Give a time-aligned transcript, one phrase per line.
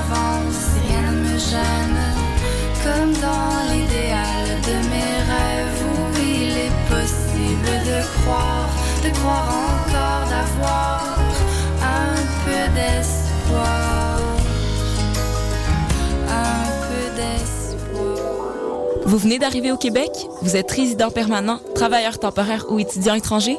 [0.00, 2.02] avance, rien ne me gêne.
[2.84, 8.68] Comme dans l'idéal de mes rêves où il est possible de croire,
[9.04, 11.18] de croire encore, d'avoir
[11.80, 14.18] un peu d'espoir.
[16.28, 19.04] Un peu d'espoir.
[19.06, 20.10] Vous venez d'arriver au Québec?
[20.42, 23.58] Vous êtes résident permanent, travailleur temporaire ou étudiant étranger?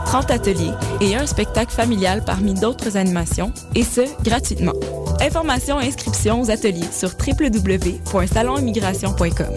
[0.11, 4.73] 30 ateliers et un spectacle familial parmi d'autres animations, et ce, gratuitement.
[5.21, 9.55] Informations et inscriptions aux ateliers sur www.salonimmigration.com.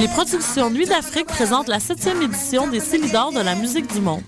[0.00, 4.24] Les productions Nuit d'Afrique présentent la septième édition des Célidors de la musique du monde.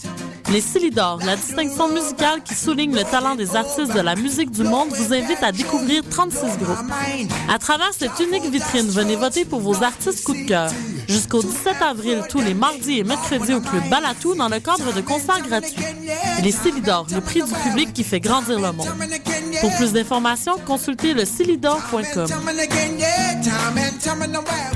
[0.52, 4.62] Les Célidors, la distinction musicale qui souligne le talent des artistes de la musique du
[4.62, 6.78] monde, vous invite à découvrir 36 groupes.
[7.52, 10.70] À travers cette unique vitrine, venez voter pour vos artistes coup de cœur.
[11.08, 15.00] Jusqu'au 17 avril, tous les mardis et mercredis au Club Balatou dans le cadre de
[15.00, 15.82] concerts gratuits.
[16.42, 18.88] Les Célidors, le prix du public qui fait grandir le monde.
[19.60, 21.24] Pour plus d'informations, consultez le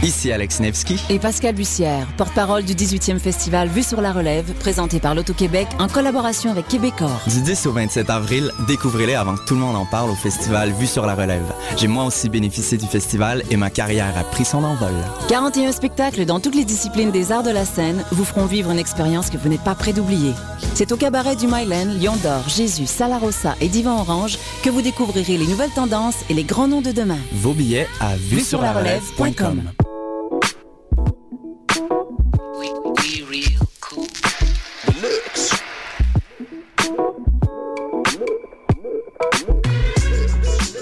[0.03, 4.99] Ici Alex Nevsky et Pascal Bussière, porte-parole du 18e festival Vue sur la Relève, présenté
[4.99, 7.21] par l'Auto-Québec en collaboration avec Québecor.
[7.29, 10.73] Du 10 au 27 avril, découvrez-les avant que tout le monde en parle au festival
[10.73, 11.53] Vue sur la Relève.
[11.77, 14.95] J'ai moi aussi bénéficié du festival et ma carrière a pris son envol.
[15.29, 18.79] 41 spectacles dans toutes les disciplines des arts de la scène vous feront vivre une
[18.79, 20.33] expérience que vous n'êtes pas prêt d'oublier.
[20.75, 25.37] C'est au cabaret du Myland, Lion d'Or, Jésus, Salarossa et Divan Orange que vous découvrirez
[25.37, 27.19] les nouvelles tendances et les grands noms de demain.
[27.33, 29.63] Vos billets à vue sur la relève.com.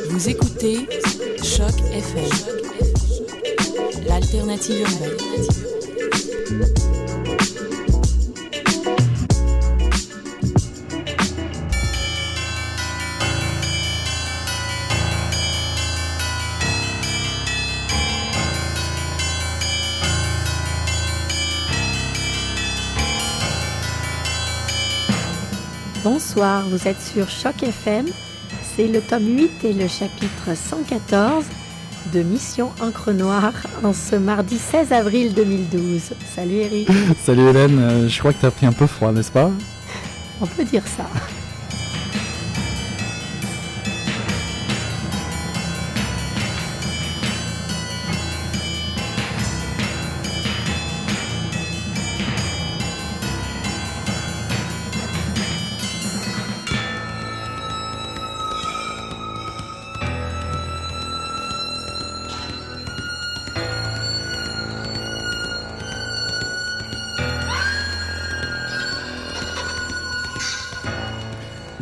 [0.09, 0.87] Vous écoutez
[1.43, 2.29] Choc FM,
[4.07, 5.80] l'alternative urbaine.
[26.41, 28.07] Vous êtes sur Choc FM.
[28.75, 31.45] C'est le tome 8 et le chapitre 114
[32.15, 33.53] de Mission Encre Noire
[33.85, 36.01] en ce mardi 16 avril 2012.
[36.35, 36.89] Salut Eric.
[37.23, 39.51] Salut Hélène, euh, je crois que tu as pris un peu froid, n'est-ce pas?
[40.41, 41.05] On peut dire ça.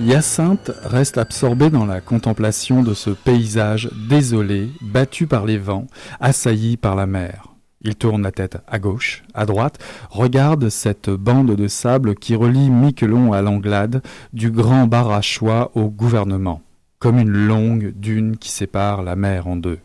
[0.08, 5.86] Hyacinthe reste absorbé dans la contemplation de ce paysage désolé, battu par les vents,
[6.18, 7.48] assailli par la mer.
[7.82, 12.70] Il tourne la tête à gauche, à droite, regarde cette bande de sable qui relie
[12.70, 14.00] Miquelon à l'Anglade,
[14.32, 16.62] du grand Barachois au gouvernement,
[17.00, 19.78] comme une longue dune qui sépare la mer en deux.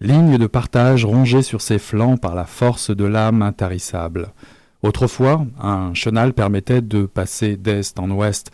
[0.00, 4.28] Ligne de partage rongée sur ses flancs par la force de l'âme intarissable.
[4.84, 8.52] Autrefois, un chenal permettait de passer d'est en ouest,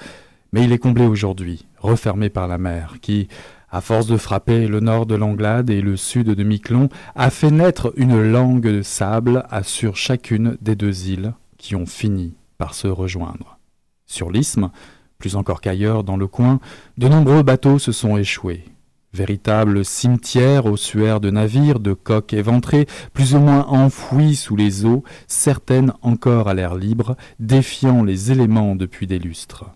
[0.57, 3.29] mais il est comblé aujourd'hui, refermé par la mer, qui,
[3.71, 7.51] à force de frapper le nord de l'Anglade et le sud de Miquelon, a fait
[7.51, 12.89] naître une langue de sable sur chacune des deux îles qui ont fini par se
[12.89, 13.59] rejoindre.
[14.07, 14.71] Sur l'isthme,
[15.19, 16.59] plus encore qu'ailleurs dans le coin,
[16.97, 18.65] de nombreux bateaux se sont échoués.
[19.13, 25.05] Véritable cimetière ossuaire de navires, de coques éventrées, plus ou moins enfouis sous les eaux,
[25.27, 29.67] certaines encore à l'air libre, défiant les éléments depuis des lustres.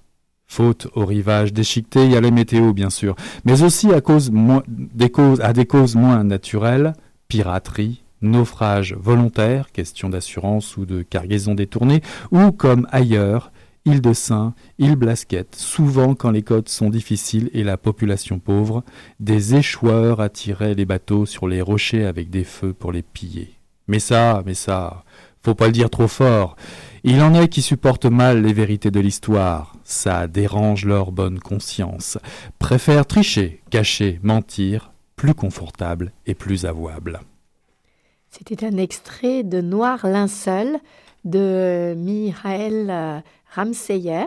[0.50, 3.14] Faute au rivage déchiqueté et à la météo, bien sûr,
[3.44, 4.32] mais aussi à, cause
[4.69, 6.94] des causes, à des causes moins naturelles,
[7.29, 12.02] piraterie, naufrage volontaire, question d'assurance ou de cargaison détournée,
[12.32, 13.52] ou comme ailleurs,
[13.85, 18.82] île de Saint, île Blasquette, souvent quand les côtes sont difficiles et la population pauvre,
[19.20, 23.52] des échoueurs attiraient les bateaux sur les rochers avec des feux pour les piller.
[23.87, 25.05] Mais ça, mais ça,
[25.42, 26.56] faut pas le dire trop fort.
[27.02, 32.19] Il en est qui supportent mal les vérités de l'histoire, ça dérange leur bonne conscience,
[32.58, 37.20] préfèrent tricher, cacher, mentir, plus confortable et plus avouable.
[38.28, 40.78] C'était un extrait de Noir linceul
[41.25, 43.22] de Michael
[43.54, 44.26] Ramseyer,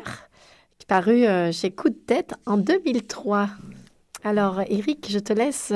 [0.87, 3.49] paru chez Coup de tête en 2003.
[4.23, 5.71] Alors, Eric, je te laisse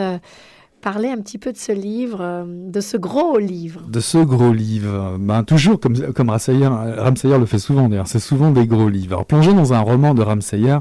[0.92, 3.82] parler un petit peu de ce livre, euh, de ce gros livre.
[3.90, 5.18] De ce gros livre.
[5.20, 6.70] Ben, toujours comme, comme Ramsayer,
[7.38, 9.16] le fait souvent d'ailleurs, c'est souvent des gros livres.
[9.16, 10.78] Alors, plonger dans un roman de Ramsayer,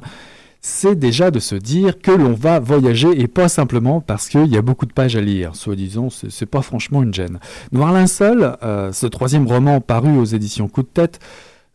[0.60, 4.56] c'est déjà de se dire que l'on va voyager et pas simplement parce qu'il y
[4.56, 5.56] a beaucoup de pages à lire.
[5.56, 7.40] Soi-disant, c'est pas franchement une gêne.
[7.72, 11.18] Noir Linceul, euh, ce troisième roman paru aux éditions Coup de tête,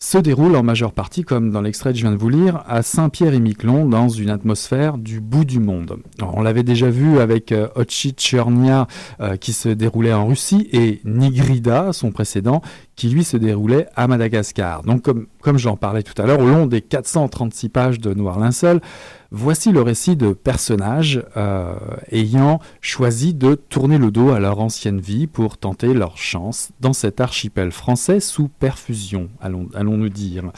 [0.02, 2.82] se déroule en majeure partie, comme dans l'extrait que je viens de vous lire, à
[2.82, 5.98] Saint-Pierre-et-Miquelon, dans une atmosphère du bout du monde.
[6.20, 12.12] on l'avait déjà vu avec euh, euh, qui se déroulait en Russie, et Nigrida, son
[12.12, 12.64] précédent,
[12.96, 14.82] qui lui se déroulait à Madagascar.
[14.82, 18.40] Donc comme, comme j'en parlais tout à l'heure, au long des 436 pages de Noir
[18.40, 18.82] Linceul,
[19.32, 21.76] voici le récit de personnages euh,
[22.12, 26.94] ayant choisi de tourner le dos à leur ancienne vie pour tenter leur chance dans
[26.94, 30.52] cet archipel français sous perfusion, allons-nous dire.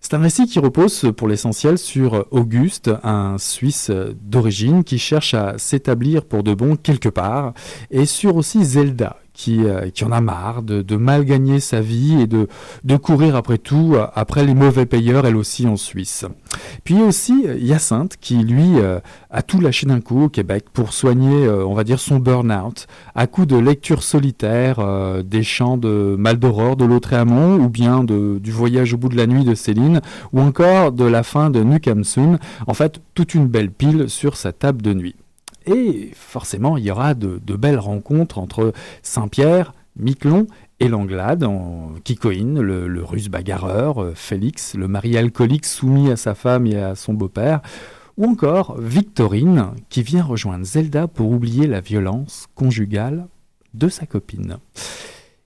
[0.00, 3.90] C'est un récit qui repose pour l'essentiel sur Auguste, un Suisse
[4.22, 7.54] d'origine qui cherche à s'établir pour de bon quelque part,
[7.90, 9.16] et sur aussi Zelda,
[9.48, 12.48] euh, qui, en a marre de, mal gagner sa vie et de,
[12.96, 16.24] courir après tout, euh, après les mauvais payeurs, elle aussi en Suisse.
[16.84, 18.76] Puis aussi euh, Hyacinthe, qui lui
[19.30, 23.26] a tout lâché d'un coup au Québec pour soigner, on va dire, son burn-out, à
[23.26, 24.78] coup de lecture solitaire
[25.22, 29.44] des chants de Maldoror de Lautréamont, ou bien du voyage au bout de la nuit
[29.44, 30.00] de Céline,
[30.32, 32.38] ou encore de la fin de Nukamsun.
[32.66, 35.16] En fait, toute une belle pile sur sa table de nuit.
[35.66, 38.72] Et forcément, il y aura de, belles rencontres entre
[39.02, 40.46] Saint-Pierre, Miquelon
[40.78, 41.46] et l'Anglade,
[42.04, 46.94] Kikoïne, le, russe bagarreur, euh, Félix, le mari alcoolique soumis à sa femme et à
[46.94, 47.62] son beau-père,
[48.16, 53.26] ou encore Victorine, qui vient rejoindre Zelda pour oublier la violence conjugale
[53.74, 54.58] de sa copine.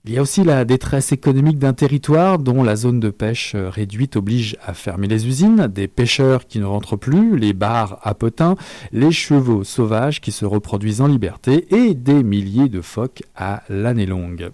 [0.06, 3.68] Il y a aussi la détresse économique d'un territoire dont la zone de pêche euh,
[3.68, 8.14] réduite oblige à fermer les usines, des pêcheurs qui ne rentrent plus, les bars à
[8.14, 8.56] potins,
[8.92, 14.06] les chevaux sauvages qui se reproduisent en liberté et des milliers de phoques à l'année
[14.06, 14.52] longue.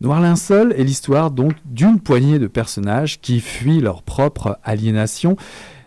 [0.00, 5.36] Noir Linceul est l'histoire donc d'une poignée de personnages qui fuient leur propre aliénation,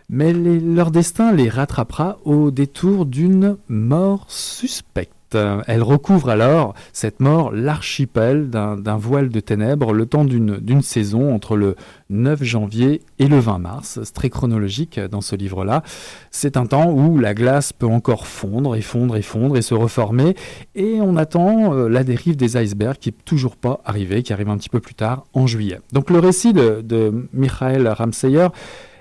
[0.09, 5.11] mais leur destin les rattrapera au détour d'une mort suspecte.
[5.35, 11.33] Euh, elle recouvre alors, cette mort, l'archipel d'un voile de ténèbres le temps d'une saison
[11.33, 11.75] entre le
[12.09, 13.99] 9 janvier et le 20 mars.
[14.03, 15.83] C'est très chronologique dans ce livre-là.
[16.31, 19.73] C'est un temps où la glace peut encore fondre et fondre et fondre et se
[19.73, 20.35] reformer.
[20.75, 24.49] Et on attend euh, la dérive des icebergs qui n'est toujours pas arrivée, qui arrive
[24.49, 25.79] un petit peu plus tard en juillet.
[25.93, 28.47] Donc le récit de, de Michael Ramseyer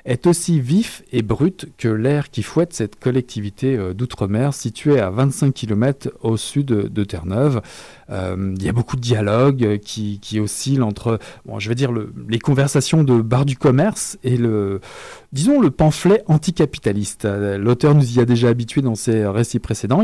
[0.05, 5.11] est aussi vif et brut que l'air qui fouette cette collectivité euh, d'outre-mer située à
[5.11, 7.63] 25 km au sud de Terre-Neuve.
[8.11, 11.91] Euh, il y a beaucoup de dialogues qui, oscillent entre, bon, je vais dire,
[12.29, 14.81] les conversations de bar du commerce et le,
[15.33, 17.25] disons, le pamphlet anticapitaliste.
[17.25, 20.03] L'auteur nous y a déjà habitué dans ses récits précédents.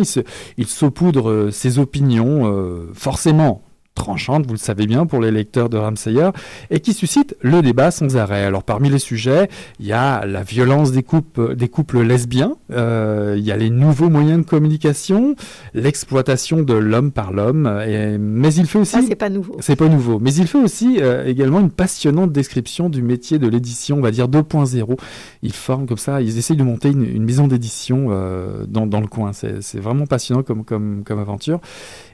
[0.57, 3.63] Il, saupoudre ses opinions, euh, forcément
[3.95, 6.31] tranchante, vous le savez bien, pour les lecteurs de Ramsayer,
[6.71, 8.45] et qui suscite le débat sans arrêt.
[8.45, 9.49] Alors parmi les sujets,
[9.79, 13.71] il y a la violence des couples, des couples lesbiens, euh, il y a les
[13.71, 15.35] nouveaux moyens de communication,
[15.75, 17.71] l'exploitation de l'homme par l'homme,
[18.19, 18.93] mais il fait aussi...
[18.93, 19.57] Ça, c'est pas nouveau.
[19.61, 20.19] C'est pas nouveau.
[20.19, 24.11] Mais il fait aussi euh, également une passionnante description du métier de l'édition, on va
[24.11, 24.99] dire 2.0.
[25.43, 29.07] Ils forment comme ça, ils essayent de monter une, maison d'édition euh, dans, dans, le
[29.07, 29.33] coin.
[29.33, 31.61] C'est vraiment passionnant comme, comme, comme aventure.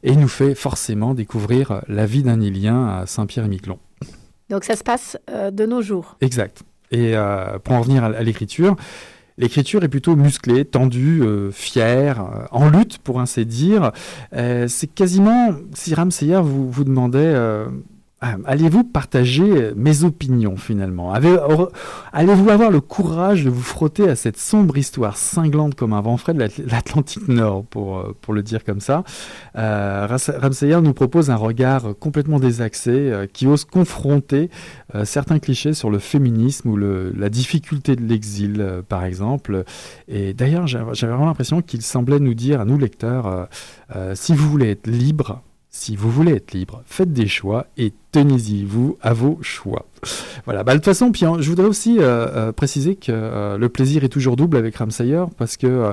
[0.02, 3.78] Et il nous fait forcément découvrir la vie d'un Ilien à Saint-Pierre-et-Miquelon.
[4.48, 6.16] Donc ça se passe euh, de nos jours.
[6.20, 6.62] Exact.
[6.90, 8.76] Et euh, pour en revenir à, l'écriture,
[9.38, 13.90] l'écriture est plutôt musclée, tendue, euh, fière, en lutte pour ainsi dire.
[14.32, 17.34] c'est quasiment, si Ramseyer vous, vous demandait
[18.20, 21.12] allez-vous partager mes opinions finalement?
[21.12, 26.16] Allez-vous avoir le courage de vous frotter à cette sombre histoire cinglante comme un vent
[26.16, 29.04] frais de l'Atlantique Nord, pour, euh, pour le dire comme ça?
[29.56, 34.50] Euh, Ramsayer nous propose un regard complètement désaxé euh, qui ose confronter
[34.94, 39.64] euh, certains clichés sur le féminisme ou la difficulté de l'exil, par exemple.
[40.08, 43.48] Et d'ailleurs, j'avais vraiment l'impression qu'il semblait nous dire à nous lecteurs,
[44.14, 45.42] si vous voulez être libre,
[45.76, 49.84] si vous voulez être libre, faites des choix et tenez-y, vous, à vos choix.
[50.46, 54.02] Voilà, bah, de toute façon, je voudrais aussi euh, euh, préciser que euh, le plaisir
[54.02, 55.92] est toujours double avec Ramsayer parce que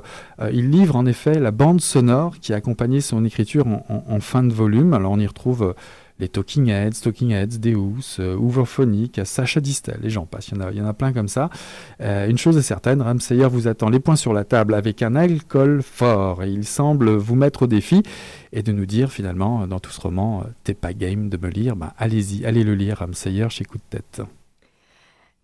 [0.51, 4.53] il livre en effet la bande sonore qui a accompagné son écriture en, fin de
[4.53, 4.93] volume.
[4.93, 5.75] Alors on y retrouve
[6.19, 10.61] les Talking Heads, Talking Heads, Deus, euh, Hooverphonic, Sacha Distel, les gens passent, il y,
[10.61, 11.49] en a, il y en a plein comme ça.
[12.01, 15.15] Euh, une chose est certaine, Ramsayer vous attend les points sur la table avec un
[15.15, 18.03] alcool fort et il semble vous mettre au défi
[18.51, 21.75] et de nous dire finalement dans tout ce roman, t'es pas game de me lire,
[21.75, 24.21] bah, allez-y, allez le lire, Ramsayer chez Coup de tête.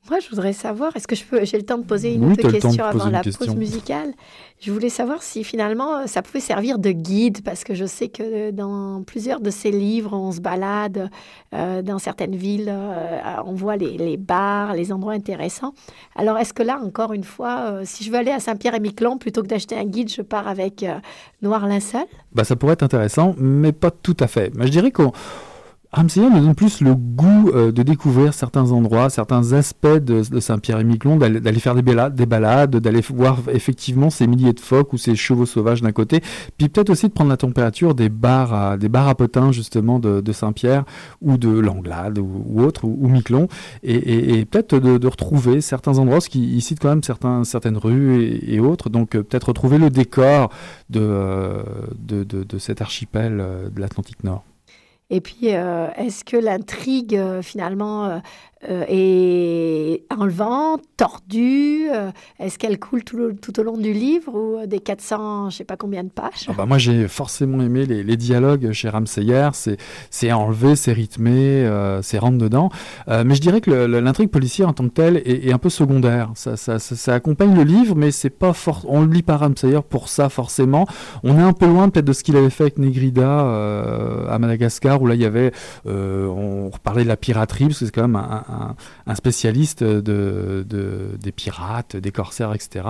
[0.10, 2.50] Moi, je voudrais savoir, est-ce que je peux, j'ai le temps de poser une autre
[2.50, 4.14] question avant la pause musicale?
[4.60, 8.50] Je voulais savoir si finalement ça pouvait servir de guide, parce que je sais que
[8.52, 11.12] dans plusieurs de ces livres, on se balade
[11.54, 15.74] euh, dans certaines villes, euh, on voit les, bars, les endroits intéressants.
[16.16, 19.44] Alors, est-ce que là, encore une fois, euh, si je veux aller à Saint-Pierre-et-Miquelon, plutôt
[19.44, 20.86] que d'acheter un guide, je pars avec
[21.42, 24.52] Noir Linceul bah, Ça pourrait être intéressant, mais pas tout à fait.
[24.56, 25.12] Mais je dirais qu'on
[25.92, 31.18] Ramsayer nous donne plus le goût euh, de découvrir certains endroits, certains aspects de, Saint-Pierre-et-Miquelon,
[31.18, 35.48] d'aller faire des, des balades, d'aller voir effectivement ces milliers de phoques ou ces chevaux
[35.48, 36.22] sauvages d'un côté,
[36.58, 39.98] puis peut-être aussi de prendre la température des bars à, des bars à potins justement
[39.98, 40.86] de, Saint-Pierre
[41.22, 43.48] ou de Langlade ou, autre, ou, Miquelon,
[43.82, 48.92] et, peut-être de, retrouver certains endroits, parce qu'ils citent quand même certaines rues et, autres,
[48.92, 50.52] donc euh, peut-être retrouver le décor
[50.92, 51.64] de, euh,
[51.98, 53.38] de cet archipel
[53.74, 54.44] de l'Atlantique Nord.
[55.12, 58.22] Et puis, euh, est-ce que l'intrigue, euh, finalement,
[58.68, 64.58] euh, euh, est enlevante, tordue euh, Est-ce qu'elle coule tout, au long du livre ou
[64.58, 66.48] euh, des 400, je sais pas combien de pages?
[66.48, 69.50] Ah bah Moi, j'ai forcément aimé les, dialogues chez Ramseyer.
[70.10, 71.68] C'est enlevé, c'est rythmé,
[72.02, 72.70] c'est rentre dedans.
[73.08, 76.32] mais je dirais que l'intrigue policière en tant que telle est, un peu secondaire.
[76.36, 78.52] Ça, ça, accompagne le livre, mais c'est pas.
[78.88, 80.86] On le lit par Ramseyer pour ça forcément.
[81.24, 83.40] On est un peu loin peut-être de ce qu'il avait fait avec Negrida
[84.30, 85.52] à Madagascar, où là il y avait,
[85.86, 88.44] on parlait de la piraterie, parce que c'est quand même un,
[89.16, 90.66] spécialiste de,
[91.22, 92.86] des pirates, des corsaires, etc.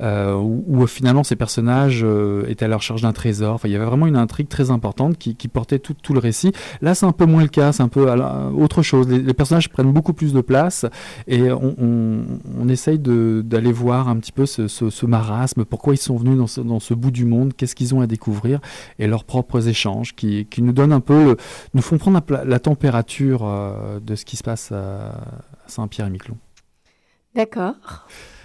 [0.00, 3.54] Euh, où, finalement ces personnages euh, étaient à la recherche d'un trésor.
[3.54, 6.52] Enfin, il y avait vraiment une intrigue très importante qui, portait tout, tout, le récit.
[6.80, 9.08] Là, c'est un peu moins le cas, c'est un peu autre chose.
[9.08, 10.86] Les, personnages prennent beaucoup plus de place
[11.26, 16.36] et on, on, essaye d'aller voir un petit peu ce, marasme, pourquoi ils sont venus
[16.36, 18.60] dans ce, dans ce bout du monde, qu'est-ce qu'ils ont à découvrir
[18.98, 21.36] et leurs propres échanges qui, qui nous donnent un peu,
[21.74, 24.97] nous font prendre la, température euh, de ce qui se passe à
[25.66, 26.36] Saint-Pierre-et-Miquelon.
[27.34, 27.74] D'accord.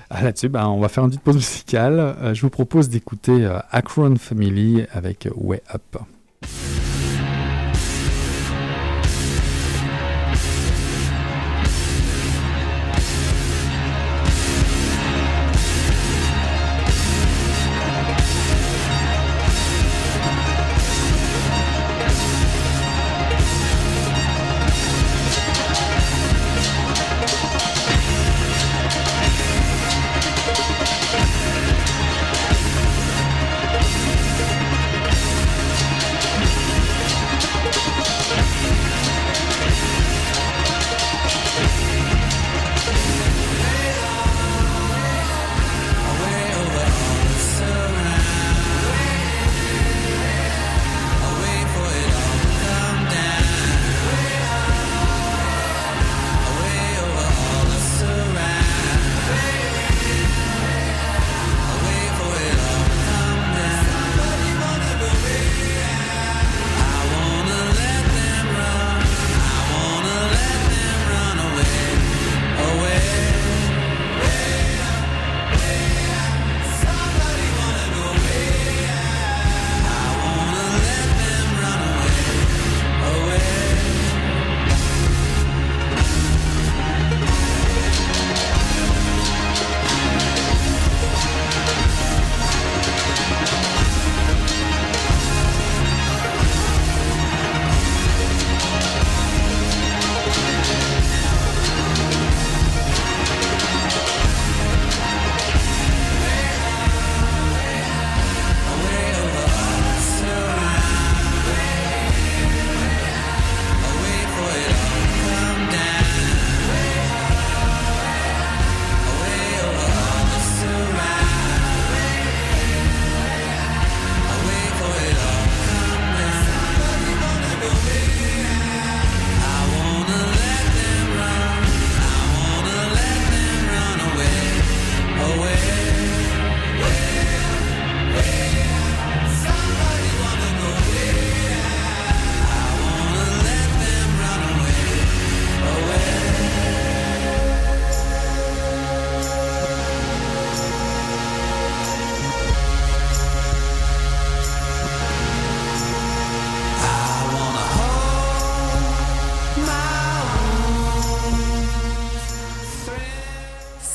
[0.09, 1.99] Ah, là-dessus, ben, on va faire une petite pause musicale.
[1.99, 5.97] Euh, je vous propose d'écouter euh, Akron Family avec Way Up.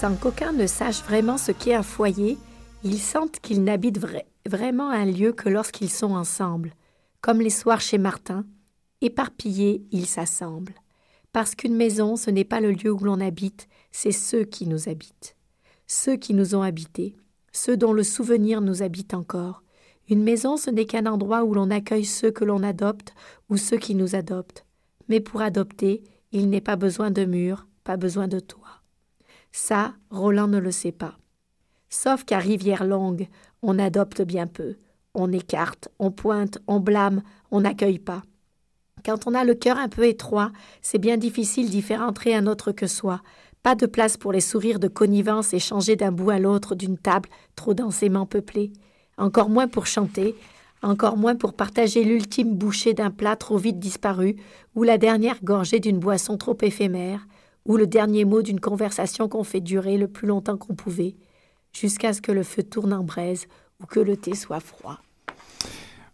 [0.01, 2.39] Sans qu'aucun ne sache vraiment ce qu'est un foyer,
[2.85, 3.99] ils sentent qu'ils n'habitent
[4.47, 6.73] vraiment un lieu que lorsqu'ils sont ensemble.
[7.21, 8.47] Comme les soirs chez Martin,
[9.01, 10.77] éparpillés, ils s'assemblent.
[11.33, 14.89] Parce qu'une maison, ce n'est pas le lieu où l'on habite, c'est ceux qui nous
[14.89, 15.35] habitent.
[15.89, 17.17] Ceux qui nous ont habités,
[17.51, 19.65] ceux dont le souvenir nous habite encore.
[20.09, 23.15] Une maison, ce n'est qu'un endroit où l'on accueille ceux que l'on adopte
[23.49, 24.65] ou ceux qui nous adoptent.
[25.09, 28.58] Mais pour adopter, il n'est pas besoin de murs, pas besoin de toit.
[29.53, 31.17] Ça, Roland ne le sait pas.
[31.89, 33.29] Sauf qu'à Rivière Longue,
[33.63, 34.77] on adopte bien peu.
[35.15, 38.23] On écarte, on pointe, on blâme, on n'accueille pas.
[39.05, 40.53] Quand on a le cœur un peu étroit,
[40.83, 43.23] c'est bien difficile d'y faire entrer un autre que soi.
[43.63, 47.29] Pas de place pour les sourires de connivence échangés d'un bout à l'autre d'une table
[47.57, 48.73] trop densément peuplée.
[49.17, 50.37] Encore moins pour chanter,
[50.83, 54.37] encore moins pour partager l'ultime bouchée d'un plat trop vite disparu,
[54.75, 57.27] ou la dernière gorgée d'une boisson trop éphémère,
[57.69, 61.15] ou le dernier mot d'une conversation qu'on fait durer le plus longtemps qu'on pouvait,
[61.73, 63.47] jusqu'à ce que le feu tourne en braise
[63.81, 64.99] ou que le thé soit froid.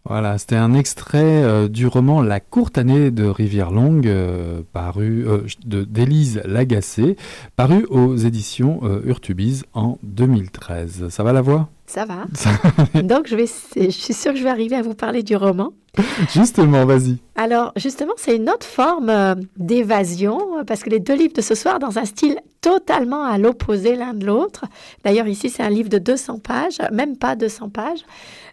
[0.07, 5.25] Voilà, c'était un extrait euh, du roman La courte année de Rivière Longue, euh, paru
[5.27, 7.15] euh, de d'Élise Lagacé,
[7.55, 11.09] paru aux éditions Urtubise en 2013.
[11.09, 11.69] Ça va la voix?
[11.87, 12.25] Ça va.
[13.01, 15.73] Donc je vais, je suis sûre que je vais arriver à vous parler du roman.
[16.33, 17.17] Justement, vas-y.
[17.35, 21.79] Alors, justement, c'est une autre forme d'évasion, parce que les deux livres de ce soir,
[21.79, 24.65] dans un style totalement à l'opposé l'un de l'autre.
[25.03, 27.99] D'ailleurs, ici, c'est un livre de 200 pages, même pas 200 pages.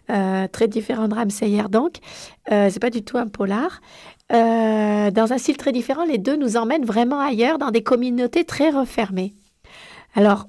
[0.09, 1.95] Euh, très différent de Ramsayer donc.
[2.51, 3.81] Euh, c'est pas du tout un polar.
[4.33, 8.43] Euh, dans un style très différent, les deux nous emmènent vraiment ailleurs, dans des communautés
[8.43, 9.33] très refermées.
[10.15, 10.47] Alors,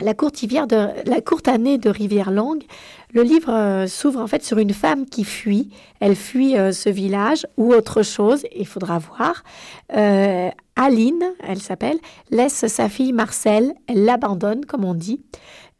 [0.00, 2.64] la courte, de, la courte année de Rivière Longue,
[3.12, 5.70] le livre s'ouvre en fait sur une femme qui fuit.
[6.00, 9.42] Elle fuit ce village ou autre chose, il faudra voir.
[9.90, 11.98] Aline, elle s'appelle,
[12.30, 15.20] laisse sa fille Marcel, elle l'abandonne, comme on dit.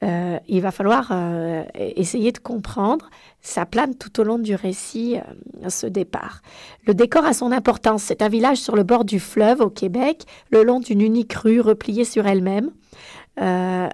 [0.02, 3.11] Euh, il va falloir euh, essayer de comprendre.
[3.42, 6.40] Ça plane tout au long du récit, euh, ce départ.
[6.87, 8.04] Le décor a son importance.
[8.04, 11.61] C'est un village sur le bord du fleuve, au Québec, le long d'une unique rue
[11.61, 12.71] repliée sur elle-même,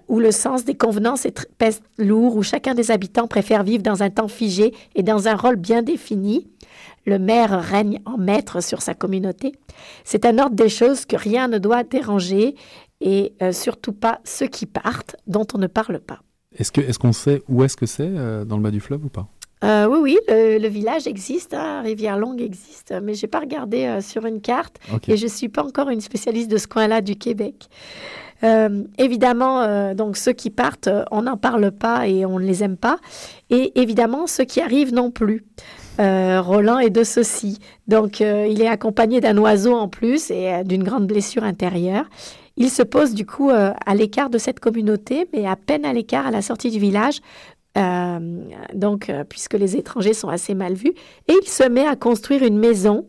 [0.08, 4.02] où le sens des convenances est pèse lourd, où chacun des habitants préfère vivre dans
[4.02, 6.48] un temps figé et dans un rôle bien défini.
[7.04, 9.52] Le maire règne en maître sur sa communauté.
[10.02, 12.56] C'est un ordre des choses que rien ne doit déranger
[13.00, 16.20] et euh, surtout pas ceux qui partent, dont on ne parle pas.
[16.56, 19.04] Est-ce qu'on est qu'on sait où est-ce que c'est, euh, dans le bas du fleuve
[19.04, 19.26] ou pas?
[19.64, 24.00] Euh, oui, oui, le, village existe, hein, Rivière Longue existe, mais je n'ai pas regardé
[24.02, 24.76] sur une carte
[25.08, 27.66] et je ne suis pas encore une spécialiste de ce coin-là du Québec.
[28.98, 32.98] évidemment, donc ceux qui partent, on n'en parle pas et on ne les aime pas.
[33.48, 35.46] Et évidemment, ceux qui arrivent non plus.
[35.98, 37.58] Roland est de ceci.
[37.88, 42.04] Donc, il est accompagné d'un oiseau en plus et d'une grande blessure intérieure.
[42.56, 45.92] Il se pose du coup euh, à l'écart de cette communauté, mais à peine à
[45.92, 47.20] l'écart à la sortie du village,
[47.76, 48.18] euh,
[48.82, 50.94] euh, puisque les étrangers sont assez mal vus,
[51.28, 53.06] et il se met à construire une maison,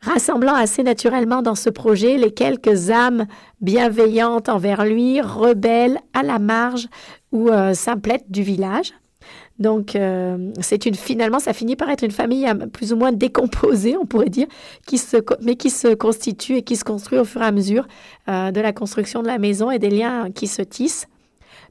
[0.00, 3.26] rassemblant assez naturellement dans ce projet les quelques âmes
[3.60, 6.88] bienveillantes envers lui, rebelles à la marge
[7.32, 8.92] ou simplettes du village.
[9.58, 10.52] Donc, euh,
[10.84, 14.28] une finalement, ça finit par être une famille euh, plus ou moins décomposée, on pourrait
[14.28, 14.46] dire,
[14.86, 17.86] qui se, mais qui se constitue et qui se construit au fur et à mesure
[18.28, 21.06] euh, de la construction de la maison et des liens qui se tissent.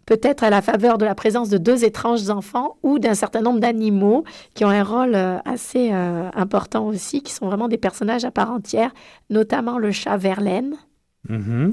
[0.08, 3.60] Peut-être à la faveur de la présence de deux étranges enfants ou d'un certain nombre
[3.60, 8.52] d'animaux qui ont un rôle assez important aussi, qui sont vraiment des personnages à part
[8.52, 8.92] entière,
[9.32, 10.76] notamment le chat Verlaine.
[11.28, 11.72] Mm-hmm.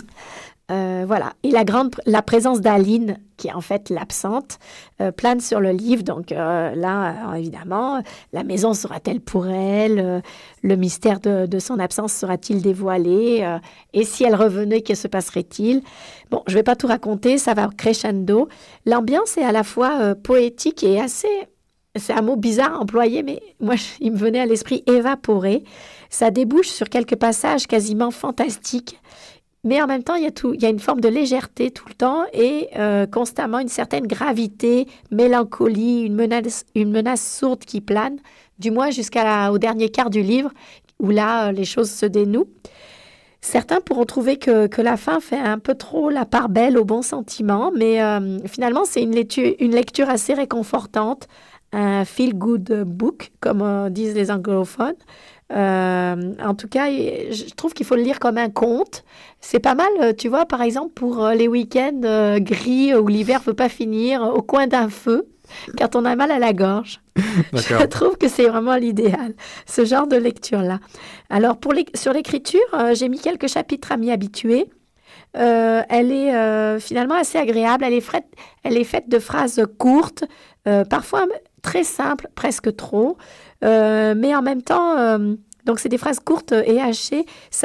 [0.73, 1.35] Euh, voilà.
[1.43, 4.59] Et la, grande, la présence d'Aline, qui est en fait l'absente,
[5.01, 6.03] euh, plane sur le livre.
[6.03, 10.23] Donc euh, là, évidemment, la maison sera-t-elle pour elle
[10.63, 13.47] Le mystère de, son absence sera-t-il dévoilé
[13.93, 15.83] Et si elle revenait, que se passerait-il?
[16.31, 18.49] Bon, je ne vais pas tout raconter, ça va crescendo.
[18.87, 21.29] L'ambiance est à la fois poétique et assez...
[21.97, 25.65] C'est un mot bizarre employé, mais moi, il me venait à l'esprit évaporé.
[26.09, 29.02] Ça débouche sur quelques passages quasiment fantastiques
[29.65, 32.69] mais en même temps, il y a, une forme de légèreté tout le temps et
[32.77, 38.19] euh, constamment une certaine gravité, mélancolie, une menace, sourde qui plane,
[38.59, 40.51] du moins jusqu'au dernier quart du livre,
[40.99, 42.49] où là, euh, les choses se dénouent.
[43.41, 47.03] Certains pourront trouver que, la fin fait un peu trop la part belle aux bons
[47.03, 51.29] sentiments, mais euh, finalement, c'est une lecture assez réconfortante,
[51.73, 54.97] un feel-good book, comme disent les anglophones.
[55.53, 59.05] Euh, en tout cas, je trouve qu'il faut le lire comme un conte.
[59.41, 63.41] C'est pas mal, euh, tu vois, par exemple, pour euh, les week-ends gris où l'hiver
[63.41, 65.29] ne veut pas finir au coin d'un feu,
[65.77, 67.01] quand on a mal à la gorge.
[67.53, 69.35] Je trouve que c'est vraiment l'idéal,
[69.67, 70.79] ce genre de lecture-là.
[71.29, 72.61] Alors, pour les, sur l'écriture,
[72.95, 74.71] j'ai mis quelques chapitres à m'y habituer.
[75.35, 77.85] elle est finalement assez agréable.
[77.85, 78.27] Elle est, faite,
[78.65, 80.25] elle est faite de phrases courtes,
[80.89, 81.27] parfois
[81.63, 83.17] très simples, presque trop,
[83.63, 85.19] mais en même temps
[85.65, 87.25] donc, c'est des phrases courtes et hachées.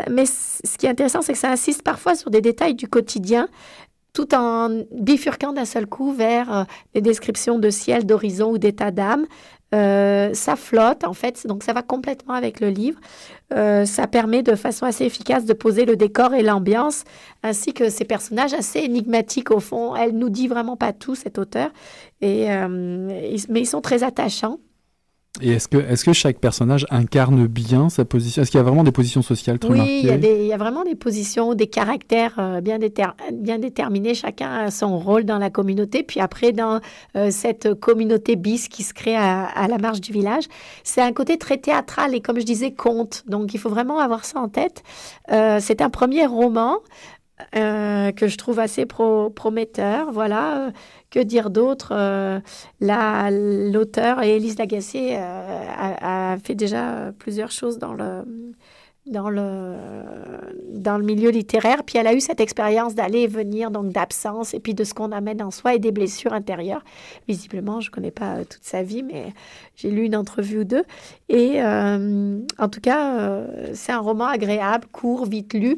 [0.10, 3.50] mais ce qui est intéressant, c'est que ça insiste parfois sur des détails du quotidien,
[4.14, 6.64] tout en bifurquant d'un seul coup vers euh,
[6.96, 9.28] des descriptions de ciel, d'horizon ou d'état d'âme.
[9.76, 13.00] Euh, ça flotte, en fait, donc ça va complètement avec le livre.
[13.54, 17.04] Euh, ça permet de façon assez efficace de poser le décor et l'ambiance,
[17.44, 19.96] ainsi que ces personnages assez énigmatiques au fond.
[19.96, 21.72] Elle nous dit vraiment pas tout, cet auteur,
[22.22, 24.60] et, mais ils sont très attachants.
[25.42, 28.42] Et est-ce que, est que chaque personnage incarne bien sa position?
[28.42, 30.96] Est-ce qu'il y a vraiment des positions sociales très oui, il, y a vraiment des
[30.96, 32.80] positions, des caractères euh, bien,
[33.34, 34.16] bien déterminés.
[34.16, 36.04] Chacun a son rôle dans la communauté.
[36.04, 36.80] Puis après, dans
[37.16, 40.46] euh, cette communauté bis qui se crée à, la marge du village,
[40.84, 43.24] c'est un côté très théâtral et, comme je disais, conte.
[43.28, 44.84] Donc, il faut vraiment avoir ça en tête.
[45.32, 46.78] Euh, c'est un premier roman.
[47.54, 50.12] Que je trouve assez prometteur.
[50.12, 50.72] Voilà,
[51.10, 52.40] que dire d'autre euh,
[52.82, 55.66] L'auteur, Élise Lagacé, euh,
[56.02, 58.24] a, fait déjà plusieurs choses dans le,
[59.06, 59.76] dans le,
[60.74, 61.84] dans le milieu littéraire.
[61.86, 64.94] Puis elle a eu cette expérience d'aller et venir, donc d'absence, et puis de ce
[64.94, 66.84] qu'on amène en soi et des blessures intérieures.
[67.28, 69.34] Visiblement, je ne connais pas toute sa vie, mais
[69.76, 70.84] j'ai lu une entrevue ou deux.
[71.30, 75.78] Et euh, en tout cas, c'est un roman agréable, court, vite lu.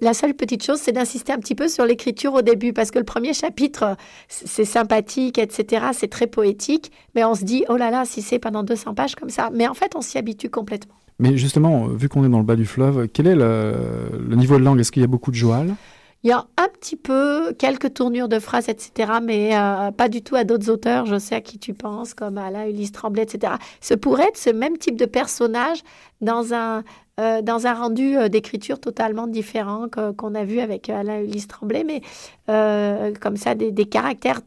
[0.00, 2.98] La, seule petite chose, c'est d'insister un petit peu sur l'écriture au début, parce que
[2.98, 3.96] le premier chapitre,
[4.28, 8.38] c'est sympathique, etc., c'est très poétique, mais on se dit, oh là là, si c'est
[8.38, 9.50] pendant 200 pages comme ça.
[9.52, 10.94] Mais en fait, on s'y habitue complètement.
[11.18, 14.64] Mais justement, vu qu'on est dans le bas du fleuve, quel est le, niveau de
[14.64, 14.80] langue?
[14.80, 15.74] Est-ce qu'il y a beaucoup de joual?
[16.22, 20.22] Il y a un petit peu, quelques tournures de phrases, etc., mais euh, pas du
[20.22, 21.06] tout à d'autres auteurs.
[21.06, 23.54] Je sais à qui tu penses, comme Alain Ulysse Tremblay, etc.
[23.80, 25.78] Ce pourrait être ce même type de personnage
[26.20, 26.82] dans un,
[27.20, 31.84] euh, dans un rendu euh, d'écriture totalement différent qu'on a vu avec Alain Ulysse Tremblay,
[31.84, 32.02] mais
[33.20, 34.42] comme ça, des, des caractères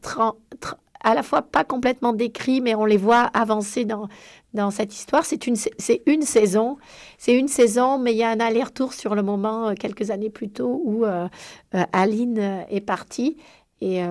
[1.01, 4.07] à la fois pas complètement décrits, mais on les voit avancer dans,
[4.53, 5.25] dans cette histoire.
[5.25, 6.77] C'est une, c'est une saison,
[7.17, 10.29] c'est une saison, mais il y a un aller-retour sur le moment euh, quelques années
[10.29, 11.27] plus tôt où euh,
[11.75, 13.37] euh, Aline est partie
[13.81, 14.01] et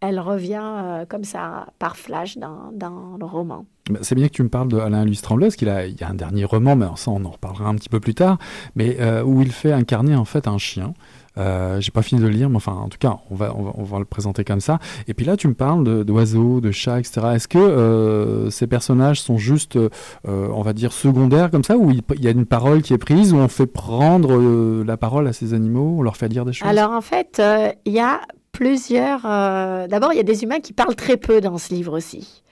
[0.00, 3.64] elle revient comme ça par flash dans, dans le roman.
[3.90, 6.04] Bah, c'est bien que tu me parles d'Alain Louis Tremblay, parce qu'il a, il y
[6.04, 8.38] a un dernier roman, mais ça on en reparlera un petit peu plus tard,
[8.74, 10.94] mais où il fait incarner en fait un chien.
[11.38, 13.84] Euh, j'ai pas fini de le lire, mais enfin, en tout cas, on va, on
[13.84, 14.78] va, le présenter comme ça.
[15.06, 17.20] Et puis là, tu me parles d'oiseaux, de, chats, etc.
[17.34, 19.88] Est-ce que euh, ces personnages sont juste, euh,
[20.24, 23.32] on va dire, secondaires comme ça, ou il, y a une parole qui est prise,
[23.32, 26.68] où on fait prendre la parole à ces animaux, on leur fait dire des choses?
[26.68, 27.40] Alors en fait,
[27.84, 28.20] il y a
[28.52, 29.22] plusieurs.
[29.22, 32.42] D'abord, il y a des humains qui parlent très peu dans ce livre aussi.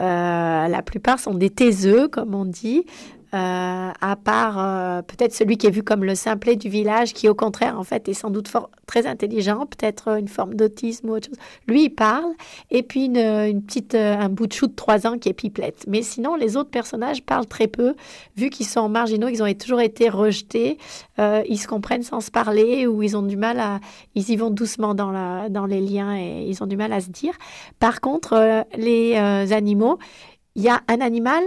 [0.00, 2.84] La plupart sont des taiseux, comme on dit.
[3.32, 7.28] Euh, à part euh, peut-être celui qui est vu comme le simplet du village, qui
[7.28, 8.50] au contraire, en fait, est sans doute
[8.86, 11.38] très intelligent, peut-être une forme d'autisme ou autre chose.
[11.68, 12.32] Lui, il parle,
[12.72, 15.32] et puis une, une petite, euh, un bout de chou de trois ans qui est
[15.32, 15.84] pipelette.
[15.86, 17.94] Mais sinon, les autres personnages parlent très peu,
[18.36, 20.78] vu qu'ils sont marginaux, ils ont toujours été rejetés,
[21.18, 23.78] ils se comprennent sans se parler, ou ils ont du mal à...
[24.14, 27.10] Ils y vont doucement dans, dans les liens, et ils ont du mal à se
[27.10, 27.34] dire.
[27.78, 29.16] Par contre, les
[29.52, 29.98] animaux,
[30.56, 31.44] il y a un animal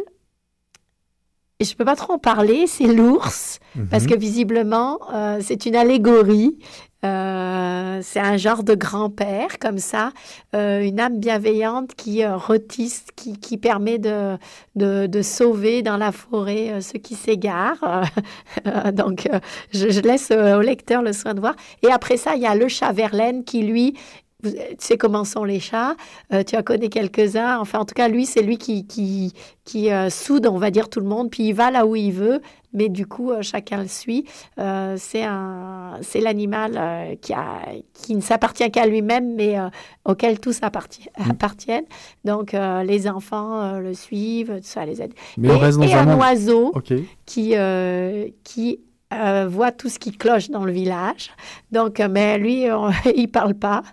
[1.64, 4.10] et je peux pas trop en parler, c'est l'ours, parce mhm.
[4.10, 6.58] que visiblement, euh, c'est une allégorie.
[7.06, 10.12] Euh, c'est un genre de grand-père comme ça,
[10.56, 14.38] euh, une âme bienveillante qui rôtisse, qui, qui, permet de,
[14.76, 18.06] de, de, sauver dans la forêt ceux qui s'égarent.
[18.94, 19.30] donc,
[19.74, 21.56] je, je, laisse au lecteur le soin de voir.
[21.82, 23.98] Et après ça, il y a le chat Verlaine qui, lui,
[24.44, 25.96] tu sais comment sont les chats,
[26.34, 27.60] euh, tu as connu quelques-uns.
[27.60, 30.90] Enfin, en tout cas, lui, c'est lui qui, qui, qui euh, soude, on va dire,
[30.90, 31.30] tout le monde.
[31.30, 32.42] Puis il va là où il veut,
[32.74, 34.26] mais du coup, euh, chacun le suit.
[34.58, 37.62] c'est un, c'est l'animal qui, a,
[37.94, 39.56] qui ne s'appartient qu'à lui-même, mais
[40.06, 40.70] auquel tous mm.
[41.30, 41.86] appartiennent.
[42.26, 45.14] Donc, les enfants le suivent, tout ça les aide.
[45.38, 46.74] Mais et, reste dans et un, oiseau
[47.26, 47.56] qui,
[48.44, 48.80] qui
[49.22, 51.32] euh, voit tout ce qui cloche dans le village.
[51.72, 52.66] Donc, euh, mais lui,
[53.16, 53.84] il parle pas.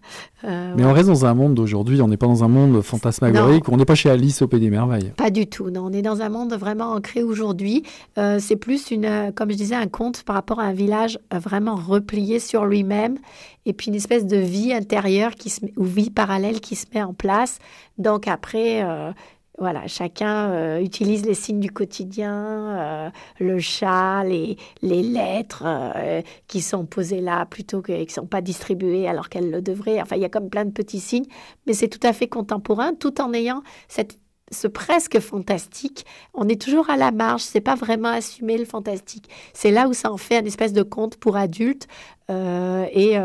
[0.44, 3.68] Euh, mais on reste dans un monde d'aujourd'hui, on n'est pas dans un monde fantasmagorique,
[3.68, 5.12] on n'est pas chez Alice au Pays des Merveilles.
[5.16, 5.86] Pas du tout, non.
[5.86, 7.82] On est dans un monde vraiment ancré aujourd'hui.
[8.16, 12.38] c'est plus, une, comme je disais, un conte par rapport à un village vraiment replié
[12.38, 13.18] sur lui-même
[13.66, 17.02] et puis une espèce de vie intérieure qui se, ou vie parallèle qui se met
[17.02, 17.58] en place.
[17.98, 18.82] Donc après,
[19.60, 26.22] voilà, chacun euh, utilise les signes du quotidien, euh, le chat, les, les lettres euh,
[26.48, 30.00] qui sont posées là plutôt que qui ne sont pas distribuées alors qu'elles le devraient.
[30.00, 31.26] Enfin, il y a comme plein de petits signes,
[31.66, 34.18] mais c'est tout à fait contemporain, tout en ayant cette
[34.52, 37.42] ce presque fantastique, on est toujours à la marge.
[37.42, 39.28] C'est pas vraiment assumer le fantastique.
[39.54, 41.86] C'est là où ça en fait un espèce de conte pour adultes
[42.28, 43.16] et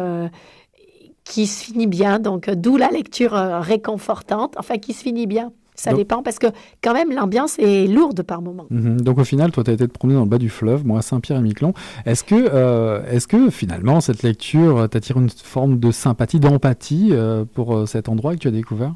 [1.24, 2.19] qui se finit bien.
[2.19, 5.52] Donc, d'où la lecture réconfortante, enfin, qui se finit bien.
[5.75, 6.47] Ça dépend parce que
[6.81, 8.65] quand même l'ambiance est lourde par moment.
[8.69, 9.01] Mhm.
[9.01, 10.99] donc au final, toi, tu as été te promener dans le bas du fleuve, moi
[10.99, 11.73] à Saint-Pierre-et-Miquelon.
[12.05, 17.13] Est-ce que, est-ce que finalement cette lecture t'attire une forme de sympathie, d'empathie
[17.53, 18.93] pour cet endroit que tu as découvert?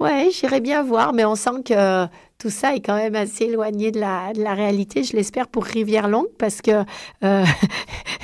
[0.00, 2.06] Ouais, j'irais bien voir, mais on sent que
[2.38, 6.28] tout ça est quand même assez éloigné de la, réalité, je l'espère pour Rivière Longue,
[6.36, 6.84] parce que
[7.22, 7.44] euh,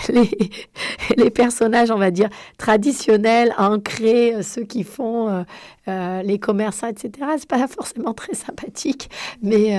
[1.17, 2.29] les, personnages, on va dire,
[2.59, 5.45] traditionnels, ancrés, euh, ceux qui font
[5.87, 9.09] euh, les commerçants, etc., c'est pas forcément très sympathique,
[9.43, 9.77] mais,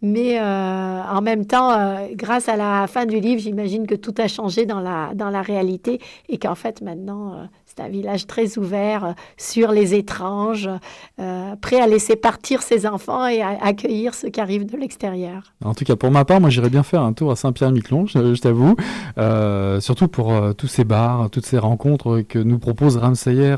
[0.00, 4.64] mais en même temps, grâce à la fin du livre, j'imagine que tout a changé
[4.64, 9.12] dans la, dans la réalité et qu'en fait, maintenant, c'est un village très ouvert euh,
[9.36, 10.68] sur les étranges,
[11.20, 15.54] euh, prêt à laisser partir ses enfants et à accueillir ceux qui arrivent de l'extérieur.
[15.64, 18.40] En tout cas, pour ma part, moi j'irais bien faire un tour à Saint-Pierre-Miquelon, je,
[18.40, 18.76] t'avoue,
[19.16, 23.56] euh, surtout pour tous ces bars, toutes ces rencontres que nous propose Ramsayer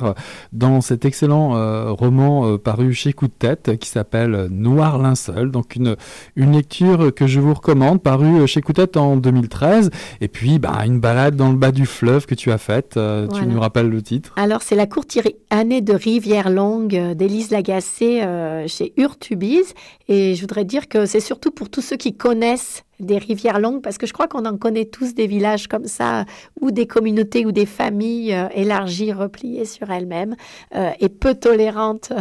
[0.53, 5.51] dans cet excellent roman paru chez Coup de tête qui s'appelle Noir linceul.
[5.51, 5.97] Donc une,
[6.37, 9.91] une lecture que je vous recommande, paru chez Coup de tête en 2013.
[10.21, 12.99] Et puis bah, une balade dans le bas du fleuve que tu as faite.
[13.35, 14.04] Tu nous rappelles le
[14.37, 15.19] alors, c'est la courte
[15.51, 19.75] année de Rivière Longue d'Élise Lagacé euh, chez Urtubise.
[20.09, 23.83] Et je voudrais dire que c'est surtout pour tous ceux qui connaissent des rivières longues,
[23.83, 26.25] parce que je crois qu'on en connaît tous des villages comme ça,
[26.61, 30.37] ou des communautés ou des familles euh, élargies, repliées sur elles-mêmes,
[30.75, 32.13] euh, et peu tolérantes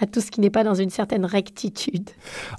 [0.00, 2.10] à tout ce qui n'est pas dans une certaine rectitude.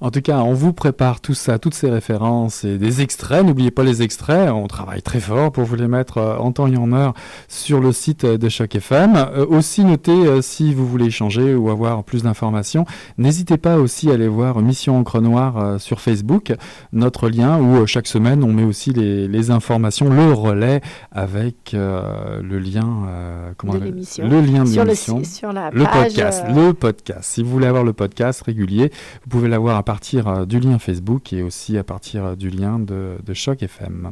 [0.01, 3.45] En tout cas, on vous prépare tout ça, toutes ces références et des extraits.
[3.45, 6.67] N'oubliez pas les extraits, on travaille très fort pour vous les mettre euh, en temps
[6.67, 7.13] et en heure
[7.47, 9.29] sur le site de Choc FM.
[9.49, 12.85] aussi, notez si vous voulez échanger ou avoir plus d'informations,
[13.17, 16.53] n'hésitez pas aussi à aller voir Mission Encre Noire sur Facebook,
[16.93, 22.41] notre lien où euh, chaque semaine on met aussi les, informations, le relais avec euh,
[22.41, 27.23] le lien, euh, comment le lien de l'émission, sur, le podcast, le podcast.
[27.23, 28.91] Si vous voulez avoir le podcast régulier,
[29.23, 33.17] vous pouvez l'avoir à partir du lien Facebook et aussi à partir du lien de,
[33.23, 34.11] de Choc FM.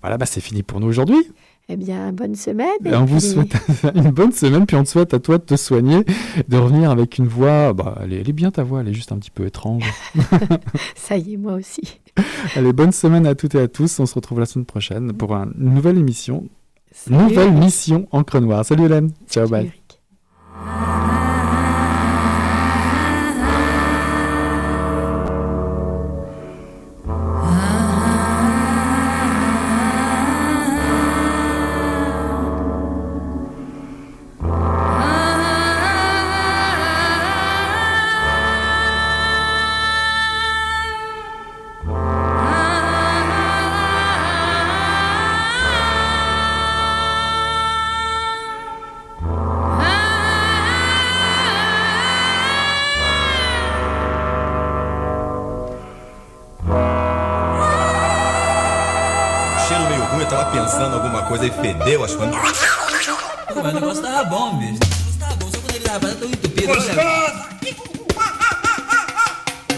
[0.00, 1.32] Voilà, bah c'est fini pour nous aujourd'hui.
[1.68, 2.68] Eh bien, bonne semaine.
[2.84, 3.56] Et on vous souhaite
[3.94, 6.04] une bonne semaine, puis on te souhaite à toi de te soigner,
[6.46, 7.72] de revenir avec une voix.
[7.72, 9.90] Bah, elle est, bien ta voix, elle est juste un petit peu étrange.
[10.94, 12.00] Ça y est, moi aussi.
[12.54, 13.98] Allez, bonne semaine à toutes et à tous.
[13.98, 16.44] On se retrouve la semaine prochaine pour une nouvelle émission.
[17.08, 18.64] Nouvelle mission Encre Noire.
[18.64, 19.10] Salut Hélène.
[19.28, 19.72] Ciao, bye.
[61.64, 63.62] Fedeu, acho que foi.
[63.62, 64.72] Mas o negócio tava bom, bicho.
[64.72, 66.66] O negócio tava bom, só quando ele tava tão entupido.
[66.66, 66.98] Gostoso!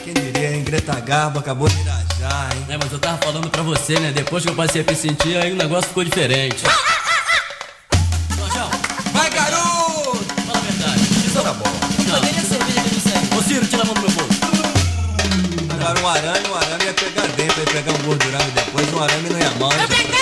[0.05, 0.65] Quem diria, hein?
[0.65, 2.67] Greta Garbo acabou de irajar, hein?
[2.71, 4.11] É, mas eu tava falando pra você, né?
[4.13, 6.65] Depois que eu passei a me sentir, aí o negócio ficou diferente.
[9.13, 10.25] Vai, garoto!
[10.45, 11.03] Fala a verdade.
[11.03, 11.71] Isso tá bom.
[12.07, 12.21] Não.
[12.21, 13.37] Cadê a cerveja que não serve?
[13.37, 14.41] Ô, Ciro, tira a mão do meu bolso.
[15.71, 19.31] Agora um arame, um arame ia pegar dentro, ia pegar um gordurame depois, um arame
[19.31, 19.71] não ia mal.
[19.71, 19.85] Né?
[19.85, 20.16] Eu peguei!